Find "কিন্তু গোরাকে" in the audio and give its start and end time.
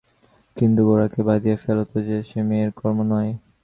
0.57-1.21